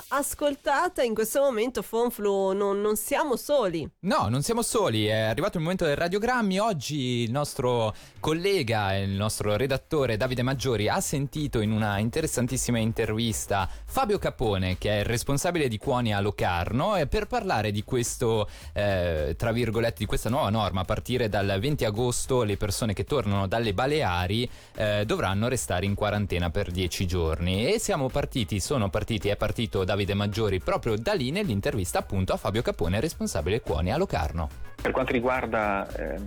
nostra 0.00 0.16
ascoltata, 0.16 1.02
in 1.02 1.14
questo 1.14 1.40
momento 1.40 1.82
Fonflu 1.82 2.52
non, 2.52 2.80
non 2.80 2.96
siamo 2.96 3.36
soli. 3.36 3.88
No, 4.00 4.28
non 4.28 4.42
siamo 4.42 4.62
soli, 4.62 5.06
è 5.06 5.20
arrivato 5.20 5.56
il 5.56 5.62
momento 5.62 5.84
del 5.84 5.96
radiogrammi. 5.96 6.58
Oggi 6.58 7.22
il 7.22 7.30
nostro 7.30 7.94
collega, 8.18 8.96
il 8.96 9.10
nostro 9.10 9.56
redattore 9.56 10.16
Davide 10.16 10.42
Maggiori 10.42 10.88
ha 10.88 11.00
sentito 11.00 11.60
in 11.60 11.72
una 11.72 11.98
interessantissima 11.98 12.78
intervista 12.78 13.68
Fabio 13.84 14.18
Capone, 14.18 14.78
che 14.78 14.90
è 14.90 14.98
il 15.00 15.04
responsabile 15.04 15.68
di 15.68 15.78
Cuoni 15.78 16.14
a 16.14 16.20
Locarno, 16.20 16.98
per 17.08 17.26
parlare 17.26 17.70
di 17.70 17.82
questo, 17.84 18.48
eh, 18.72 19.34
tra 19.36 19.52
virgolette, 19.52 19.96
di 19.98 20.06
questa 20.06 20.28
nuova 20.28 20.50
norma. 20.50 20.80
A 20.80 20.84
partire 20.84 21.28
dal 21.28 21.56
20 21.58 21.84
agosto 21.84 22.42
le 22.42 22.56
persone 22.56 22.92
che 22.92 23.04
tornano 23.04 23.46
dalle 23.46 23.74
Baleari 23.74 24.48
eh, 24.74 25.04
dovranno 25.04 25.48
restare 25.48 25.86
in 25.86 25.94
quarantena 25.94 26.50
per 26.50 26.70
10 26.70 27.06
giorni. 27.06 27.72
E 27.72 27.78
siamo 27.78 28.08
partiti, 28.08 28.60
sono 28.60 28.88
partiti, 28.88 29.28
è 29.28 29.36
partito 29.36 29.84
Davide 29.90 30.14
Maggiori 30.14 30.60
proprio 30.60 30.96
da 30.96 31.14
lì 31.14 31.32
nell'intervista 31.32 31.98
appunto 31.98 32.32
a 32.32 32.36
Fabio 32.36 32.62
Capone, 32.62 33.00
responsabile 33.00 33.60
Cuoni 33.60 33.90
a 33.90 33.96
Locarno. 33.96 34.69
Per 34.80 34.92
quanto 34.92 35.12
riguarda 35.12 35.86
eh, 35.94 36.18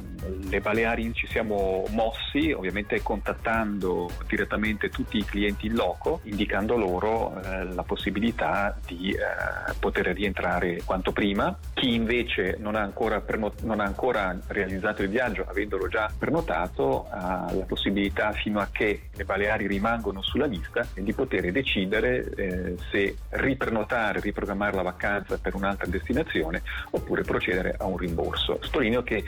le 0.50 0.60
Baleari 0.60 1.12
ci 1.14 1.26
siamo 1.26 1.86
mossi, 1.90 2.52
ovviamente 2.52 3.02
contattando 3.02 4.10
direttamente 4.28 4.90
tutti 4.90 5.18
i 5.18 5.26
clienti 5.26 5.66
in 5.66 5.74
loco, 5.74 6.20
indicando 6.24 6.78
loro 6.78 7.42
eh, 7.42 7.64
la 7.74 7.82
possibilità 7.82 8.78
di 8.86 9.10
eh, 9.10 9.74
poter 9.80 10.08
rientrare 10.08 10.82
quanto 10.86 11.12
prima. 11.12 11.58
Chi 11.74 11.96
invece 11.96 12.58
non 12.60 12.76
ha, 12.76 12.82
ancora 12.82 13.22
prenot- 13.22 13.64
non 13.64 13.80
ha 13.80 13.86
ancora 13.86 14.38
realizzato 14.48 15.02
il 15.02 15.10
viaggio, 15.10 15.46
avendolo 15.48 15.88
già 15.88 16.12
prenotato, 16.16 17.08
ha 17.10 17.52
la 17.52 17.66
possibilità 17.66 18.34
fino 18.34 18.60
a 18.60 18.68
che 18.72 19.10
le 19.12 19.26
Baleari 19.26 19.66
rimangono 19.66 20.22
sulla 20.22 20.46
lista 20.46 20.86
di 20.94 21.14
poter 21.14 21.52
decidere 21.52 22.30
eh, 22.36 22.76
se 22.92 23.16
riprenotare, 23.30 24.20
riprogrammare 24.20 24.76
la 24.76 24.84
vacanza 24.84 25.40
per 25.40 25.56
un'altra 25.56 25.88
destinazione 25.88 26.62
oppure 26.92 27.24
procedere 27.24 27.76
a 27.78 27.86
un 27.86 27.98
rimborso 27.98 28.43
corso. 28.44 28.60
Sottolineo 28.62 29.04
che 29.04 29.24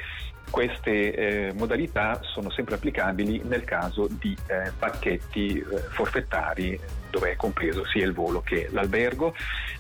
queste 0.49 1.13
eh, 1.13 1.53
modalità 1.53 2.19
sono 2.21 2.49
sempre 2.49 2.75
applicabili 2.75 3.41
nel 3.45 3.63
caso 3.63 4.07
di 4.07 4.35
eh, 4.47 4.71
pacchetti 4.77 5.57
eh, 5.57 5.63
forfettari 5.89 6.79
dove 7.15 7.31
è 7.31 7.35
compreso 7.37 7.85
sia 7.85 8.05
il 8.05 8.11
volo 8.11 8.41
che 8.41 8.67
l'albergo 8.71 9.33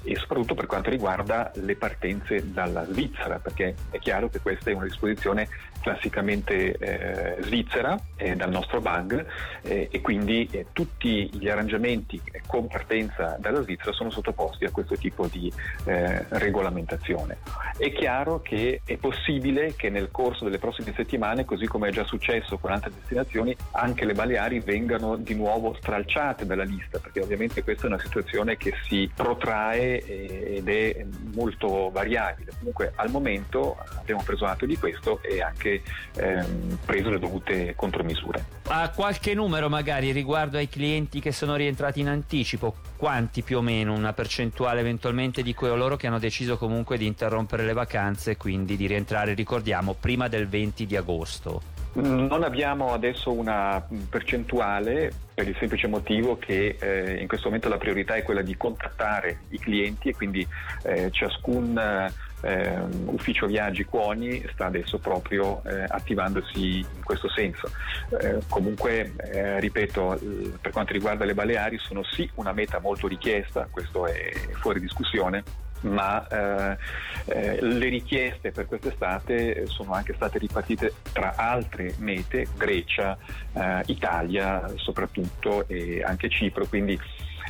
e 0.03 0.15
soprattutto 0.15 0.55
per 0.55 0.67
quanto 0.67 0.89
riguarda 0.89 1.51
le 1.55 1.75
partenze 1.75 2.51
dalla 2.51 2.85
Svizzera, 2.85 3.39
perché 3.39 3.75
è 3.89 3.99
chiaro 3.99 4.29
che 4.29 4.39
questa 4.39 4.71
è 4.71 4.73
una 4.73 4.85
disposizione 4.85 5.49
classicamente 5.81 6.75
eh, 6.77 7.43
svizzera 7.43 7.95
eh, 8.15 8.35
dal 8.35 8.49
nostro 8.49 8.81
bug 8.81 9.23
eh, 9.61 9.87
e 9.91 10.01
quindi 10.01 10.47
eh, 10.49 10.67
tutti 10.71 11.29
gli 11.31 11.47
arrangiamenti 11.47 12.19
con 12.47 12.67
partenza 12.67 13.37
dalla 13.39 13.61
Svizzera 13.61 13.91
sono 13.91 14.09
sottoposti 14.09 14.65
a 14.65 14.71
questo 14.71 14.95
tipo 14.95 15.27
di 15.27 15.51
eh, 15.83 16.25
regolamentazione. 16.29 17.37
È 17.77 17.91
chiaro 17.91 18.41
che 18.41 18.81
è 18.83 18.97
possibile 18.97 19.75
che 19.75 19.89
nel 19.89 20.09
corso 20.09 20.45
delle 20.45 20.57
prossime 20.57 20.91
settimane, 20.95 21.45
così 21.45 21.67
come 21.67 21.89
è 21.89 21.91
già 21.91 22.03
successo 22.03 22.57
con 22.57 22.71
altre 22.71 22.91
destinazioni, 22.91 23.55
anche 23.71 24.05
le 24.05 24.13
Baleari 24.13 24.61
vengano 24.61 25.17
di 25.17 25.35
nuovo 25.35 25.75
stralciate 25.79 26.47
dalla 26.47 26.63
lista, 26.63 26.97
perché 26.97 27.19
ovviamente 27.25 27.63
questa 27.63 27.83
è 27.83 27.87
una 27.87 27.99
situazione 27.99 28.55
che 28.55 28.73
si 28.87 29.09
protrae 29.13 29.99
ed 30.03 30.67
è 30.69 31.05
molto 31.33 31.89
variabile. 31.91 32.53
Comunque 32.57 32.93
al 32.95 33.09
momento 33.09 33.77
abbiamo 33.97 34.23
preso 34.23 34.45
atto 34.45 34.65
di 34.65 34.77
questo 34.77 35.21
e 35.21 35.41
anche 35.41 35.81
ehm, 36.15 36.79
preso 36.85 37.09
le 37.09 37.19
dovute 37.19 37.73
contromisure. 37.75 38.45
Ha 38.67 38.89
qualche 38.91 39.33
numero 39.33 39.69
magari 39.69 40.11
riguardo 40.11 40.57
ai 40.57 40.69
clienti 40.69 41.19
che 41.19 41.31
sono 41.31 41.55
rientrati 41.55 41.99
in 41.99 42.07
anticipo? 42.07 42.75
Quanti 42.95 43.41
più 43.41 43.57
o 43.57 43.61
meno, 43.61 43.93
una 43.93 44.13
percentuale 44.13 44.79
eventualmente 44.79 45.43
di 45.43 45.53
coloro 45.53 45.97
che 45.97 46.07
hanno 46.07 46.19
deciso 46.19 46.57
comunque 46.57 46.97
di 46.97 47.05
interrompere 47.05 47.65
le 47.65 47.73
vacanze 47.73 48.31
e 48.31 48.37
quindi 48.37 48.77
di 48.77 48.87
rientrare, 48.87 49.33
ricordiamo, 49.33 49.95
prima 49.99 50.27
del 50.27 50.47
20 50.47 50.85
di 50.85 50.95
agosto? 50.95 51.74
Non 51.95 52.43
abbiamo 52.43 52.91
adesso 52.91 53.31
una 53.31 53.81
percentuale 54.09 55.11
per 55.33 55.47
il 55.47 55.55
semplice 55.57 55.87
motivo 55.87 56.37
che 56.37 56.75
eh, 56.77 57.21
in 57.21 57.27
questo 57.27 57.47
momento 57.47 57.69
la 57.69 57.77
priorità 57.77 58.15
è 58.15 58.23
quella 58.23 58.41
di 58.41 58.57
contattare 58.57 59.39
i 59.49 59.59
clienti 59.59 60.09
e 60.09 60.13
quindi 60.13 60.45
eh, 60.83 61.09
ciascun 61.11 62.11
eh, 62.41 62.79
ufficio 63.05 63.47
viaggi 63.47 63.85
Cuoni 63.85 64.45
sta 64.51 64.65
adesso 64.65 64.99
proprio 64.99 65.63
eh, 65.63 65.85
attivandosi 65.87 66.79
in 66.79 67.03
questo 67.03 67.29
senso. 67.29 67.71
Eh, 68.19 68.39
comunque, 68.49 69.13
eh, 69.31 69.59
ripeto, 69.61 70.19
per 70.59 70.71
quanto 70.71 70.91
riguarda 70.91 71.23
le 71.23 71.33
Baleari 71.33 71.77
sono 71.77 72.03
sì 72.03 72.29
una 72.35 72.51
meta 72.51 72.79
molto 72.79 73.07
richiesta, 73.07 73.69
questo 73.71 74.05
è 74.05 74.31
fuori 74.59 74.81
discussione 74.81 75.43
ma 75.85 76.27
eh, 76.27 76.77
eh, 77.25 77.61
le 77.61 77.89
richieste 77.89 78.51
per 78.51 78.67
quest'estate 78.67 79.65
sono 79.67 79.93
anche 79.93 80.13
state 80.13 80.37
ripartite 80.37 80.93
tra 81.11 81.35
altre 81.35 81.93
mete, 81.99 82.47
Grecia, 82.55 83.17
eh, 83.53 83.81
Italia 83.87 84.71
soprattutto 84.75 85.67
e 85.67 86.03
anche 86.03 86.29
Cipro, 86.29 86.65
quindi 86.65 86.99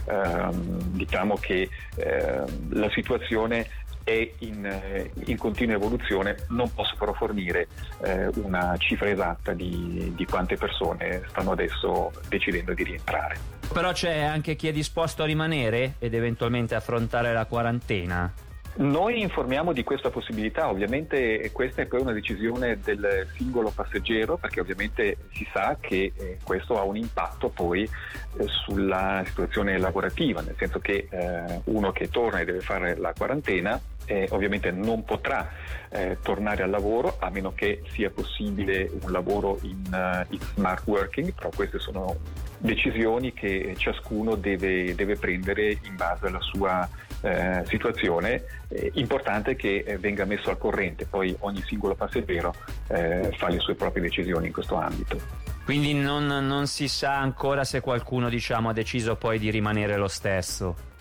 ehm, 0.07 0.81
diciamo 0.91 1.35
che 1.35 1.69
ehm, 1.96 2.73
la 2.73 2.90
situazione 2.91 3.68
è 4.03 4.31
in, 4.40 4.63
eh, 4.66 5.12
in, 5.25 5.38
continua 5.38 5.75
evoluzione, 5.75 6.35
non 6.50 6.72
posso 6.73 6.96
però 6.97 7.12
fornire 7.13 7.67
eh, 8.03 8.28
una 8.35 8.75
cifra 8.78 9.09
esatta 9.09 9.52
di, 9.53 10.13
di 10.16 10.25
quante 10.25 10.57
persone 10.57 11.23
stanno 11.29 11.52
adesso 11.52 12.12
decidendo 12.29 12.73
di 12.73 12.84
rientrare. 12.84 13.54
Però 13.71 13.91
c'è 13.91 14.21
anche 14.21 14.55
chi 14.55 14.67
è 14.67 14.71
disposto 14.71 15.23
a 15.23 15.25
rimanere 15.25 15.95
ed 15.99 16.13
eventualmente 16.13 16.75
affrontare 16.75 17.33
la 17.33 17.45
quarantena? 17.45 18.33
Noi 18.77 19.21
informiamo 19.21 19.71
di 19.71 19.85
questa 19.85 20.09
possibilità, 20.09 20.69
ovviamente 20.69 21.49
questa 21.53 21.81
è 21.81 21.85
poi 21.85 22.01
una 22.01 22.11
decisione 22.11 22.77
del 22.83 23.25
singolo 23.37 23.71
passeggero 23.73 24.35
perché 24.35 24.59
ovviamente 24.59 25.15
si 25.31 25.47
sa 25.53 25.77
che 25.79 26.11
eh, 26.13 26.37
questo 26.43 26.77
ha 26.77 26.83
un 26.83 26.97
impatto 26.97 27.47
poi 27.47 27.83
eh, 27.83 28.45
sulla 28.47 29.23
situazione 29.25 29.77
lavorativa, 29.77 30.41
nel 30.41 30.55
senso 30.57 30.79
che 30.79 31.07
eh, 31.09 31.61
uno 31.65 31.93
che 31.93 32.09
torna 32.09 32.41
e 32.41 32.45
deve 32.45 32.59
fare 32.59 32.97
la 32.97 33.13
quarantena 33.17 33.79
eh, 34.05 34.27
ovviamente 34.31 34.71
non 34.71 35.03
potrà 35.03 35.49
eh, 35.89 36.17
tornare 36.21 36.63
al 36.63 36.69
lavoro 36.69 37.17
a 37.19 37.29
meno 37.29 37.53
che 37.53 37.81
sia 37.89 38.09
possibile 38.09 38.89
un 39.01 39.11
lavoro 39.11 39.59
in, 39.63 39.81
uh, 39.91 40.33
in 40.33 40.39
smart 40.53 40.85
working, 40.85 41.33
però 41.33 41.49
queste 41.53 41.79
sono 41.79 42.15
decisioni 42.57 43.33
che 43.33 43.75
ciascuno 43.77 44.35
deve, 44.35 44.95
deve 44.95 45.16
prendere 45.16 45.77
in 45.83 45.95
base 45.95 46.27
alla 46.27 46.41
sua 46.41 46.88
eh, 47.21 47.63
situazione. 47.66 48.43
Eh, 48.67 48.91
importante 48.95 49.55
che 49.55 49.83
eh, 49.85 49.97
venga 49.97 50.25
messo 50.25 50.49
al 50.49 50.57
corrente, 50.57 51.05
poi 51.05 51.35
ogni 51.39 51.61
singolo 51.66 51.95
passeggero 51.95 52.53
eh, 52.88 53.31
fa 53.38 53.49
le 53.49 53.59
sue 53.59 53.75
proprie 53.75 54.03
decisioni 54.03 54.47
in 54.47 54.53
questo 54.53 54.75
ambito. 54.75 55.19
Quindi 55.63 55.93
non, 55.93 56.27
non 56.27 56.67
si 56.67 56.88
sa 56.88 57.17
ancora 57.17 57.63
se 57.63 57.81
qualcuno 57.81 58.29
diciamo, 58.29 58.69
ha 58.69 58.73
deciso 58.73 59.16
poi 59.16 59.39
di 59.39 59.49
rimanere 59.49 59.97
lo 59.97 60.07
stesso. 60.07 60.93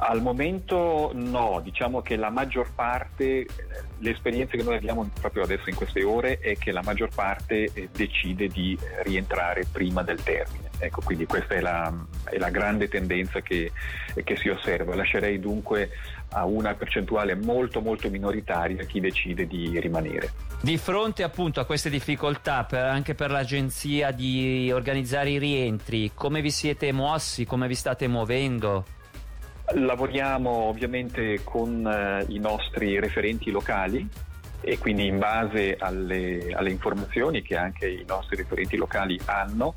Al 0.00 0.22
momento 0.22 1.10
no, 1.12 1.60
diciamo 1.62 2.02
che 2.02 2.14
la 2.14 2.30
maggior 2.30 2.72
parte, 2.72 3.46
le 3.98 4.10
esperienze 4.10 4.56
che 4.56 4.62
noi 4.62 4.76
abbiamo 4.76 5.08
proprio 5.20 5.42
adesso 5.42 5.68
in 5.68 5.74
queste 5.74 6.04
ore 6.04 6.38
è 6.38 6.56
che 6.56 6.70
la 6.70 6.82
maggior 6.84 7.08
parte 7.12 7.68
eh, 7.72 7.88
decide 7.92 8.46
di 8.46 8.78
rientrare 9.02 9.66
prima 9.70 10.02
del 10.02 10.22
termine. 10.22 10.68
Ecco, 10.78 11.00
quindi 11.02 11.26
questa 11.26 11.54
è 11.54 11.60
la, 11.60 11.92
è 12.24 12.38
la 12.38 12.50
grande 12.50 12.86
tendenza 12.86 13.40
che, 13.40 13.72
che, 14.22 14.36
si 14.36 14.48
osserva. 14.48 14.94
Lascerei 14.94 15.40
dunque 15.40 15.90
a 16.30 16.44
una 16.44 16.74
percentuale 16.74 17.34
molto 17.34 17.80
molto 17.80 18.08
minoritaria 18.08 18.84
chi 18.84 19.00
decide 19.00 19.48
di 19.48 19.80
rimanere. 19.80 20.32
Di 20.60 20.78
fronte 20.78 21.24
appunto 21.24 21.58
a 21.58 21.64
queste 21.64 21.90
difficoltà 21.90 22.62
per, 22.62 22.84
anche 22.84 23.16
per 23.16 23.32
l'agenzia 23.32 24.12
di 24.12 24.70
organizzare 24.72 25.30
i 25.30 25.38
rientri, 25.38 26.12
come 26.14 26.40
vi 26.40 26.52
siete 26.52 26.92
mossi, 26.92 27.44
come 27.44 27.66
vi 27.66 27.74
state 27.74 28.06
muovendo? 28.06 28.84
Lavoriamo 29.74 30.50
ovviamente 30.50 31.42
con 31.44 31.86
eh, 31.86 32.24
i 32.28 32.38
nostri 32.38 32.98
referenti 32.98 33.50
locali 33.50 34.08
e 34.60 34.78
quindi 34.78 35.06
in 35.06 35.18
base 35.18 35.76
alle, 35.78 36.52
alle, 36.52 36.70
informazioni 36.70 37.42
che 37.42 37.56
anche 37.56 37.88
i 37.88 38.04
nostri 38.06 38.36
referenti 38.36 38.76
locali 38.76 39.18
hanno 39.26 39.74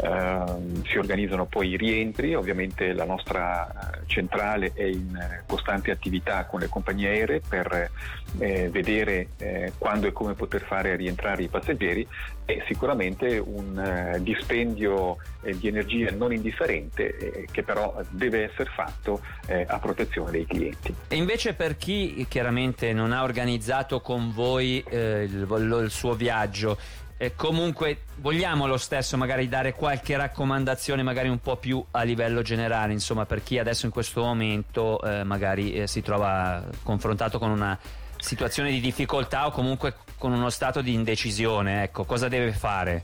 Uh, 0.00 0.80
si 0.86 0.96
organizzano 0.96 1.46
poi 1.46 1.70
i 1.70 1.76
rientri, 1.76 2.34
ovviamente 2.34 2.92
la 2.92 3.04
nostra 3.04 3.68
eh, 3.68 4.06
centrale 4.06 4.70
è 4.72 4.84
in 4.84 5.16
eh, 5.16 5.42
costante 5.44 5.90
attività 5.90 6.44
con 6.44 6.60
le 6.60 6.68
compagnie 6.68 7.08
aeree 7.08 7.40
per 7.40 7.90
eh, 8.38 8.68
vedere 8.70 9.30
eh, 9.38 9.72
quando 9.76 10.06
e 10.06 10.12
come 10.12 10.34
poter 10.34 10.62
fare 10.62 10.94
rientrare 10.94 11.42
i 11.42 11.48
passeggeri 11.48 12.06
è 12.44 12.62
sicuramente 12.68 13.38
un 13.38 13.76
eh, 13.76 14.22
dispendio 14.22 15.16
di 15.42 15.68
energia 15.68 16.10
non 16.12 16.32
indifferente 16.32 17.46
che 17.50 17.62
però 17.62 18.00
deve 18.10 18.50
essere 18.50 18.70
fatto 18.74 19.20
a 19.66 19.78
protezione 19.78 20.30
dei 20.30 20.46
clienti. 20.46 20.94
E 21.08 21.16
invece 21.16 21.54
per 21.54 21.76
chi 21.76 22.26
chiaramente 22.28 22.92
non 22.92 23.12
ha 23.12 23.22
organizzato 23.22 24.00
con 24.00 24.32
voi 24.32 24.82
il, 24.90 25.46
il 25.48 25.90
suo 25.90 26.14
viaggio, 26.14 26.76
eh, 27.18 27.34
comunque 27.34 28.02
vogliamo 28.16 28.66
lo 28.66 28.76
stesso 28.76 29.16
magari 29.16 29.48
dare 29.48 29.74
qualche 29.74 30.16
raccomandazione 30.16 31.02
magari 31.02 31.28
un 31.28 31.40
po' 31.40 31.56
più 31.56 31.84
a 31.90 32.02
livello 32.04 32.42
generale, 32.42 32.92
insomma, 32.92 33.26
per 33.26 33.42
chi 33.42 33.58
adesso 33.58 33.86
in 33.86 33.92
questo 33.92 34.22
momento 34.22 35.02
eh, 35.02 35.24
magari 35.24 35.72
eh, 35.72 35.86
si 35.88 36.00
trova 36.00 36.64
confrontato 36.84 37.38
con 37.38 37.50
una 37.50 37.76
situazione 38.16 38.70
di 38.70 38.80
difficoltà 38.80 39.46
o 39.46 39.50
comunque 39.50 39.94
con 40.16 40.32
uno 40.32 40.48
stato 40.48 40.80
di 40.80 40.94
indecisione, 40.94 41.82
ecco, 41.82 42.04
cosa 42.04 42.28
deve 42.28 42.52
fare? 42.52 43.02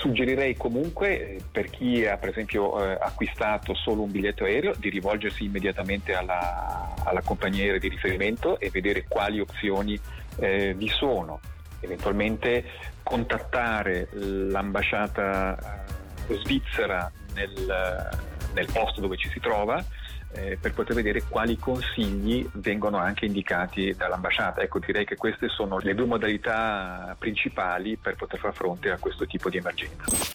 Suggerirei 0.00 0.56
comunque 0.56 1.38
per 1.52 1.70
chi 1.70 2.04
ha 2.04 2.16
per 2.16 2.30
esempio 2.30 2.82
eh, 2.82 2.98
acquistato 3.00 3.74
solo 3.74 4.02
un 4.02 4.10
biglietto 4.10 4.44
aereo 4.44 4.74
di 4.76 4.90
rivolgersi 4.90 5.44
immediatamente 5.44 6.14
alla, 6.14 6.94
alla 7.04 7.22
compagnia 7.22 7.62
aerea 7.62 7.78
di 7.78 7.88
riferimento 7.88 8.58
e 8.58 8.70
vedere 8.70 9.04
quali 9.06 9.40
opzioni 9.40 9.98
eh, 10.40 10.74
vi 10.74 10.88
sono, 10.88 11.40
eventualmente 11.80 12.64
contattare 13.02 14.08
l'ambasciata 14.12 15.86
eh, 16.26 16.34
svizzera 16.42 17.10
nel, 17.34 18.08
nel 18.54 18.68
posto 18.72 19.00
dove 19.00 19.16
ci 19.16 19.28
si 19.30 19.40
trova 19.40 19.84
eh, 20.32 20.58
per 20.60 20.74
poter 20.74 20.94
vedere 20.94 21.22
quali 21.22 21.56
consigli 21.56 22.48
vengono 22.54 22.98
anche 22.98 23.24
indicati 23.24 23.94
dall'ambasciata. 23.96 24.60
Ecco, 24.60 24.78
direi 24.78 25.04
che 25.04 25.16
queste 25.16 25.48
sono 25.48 25.78
le 25.78 25.94
due 25.94 26.06
modalità 26.06 27.16
principali 27.18 27.96
per 27.96 28.16
poter 28.16 28.38
far 28.38 28.54
fronte 28.54 28.90
a 28.90 28.98
questo 28.98 29.26
tipo 29.26 29.48
di 29.48 29.56
emergenza. 29.56 30.26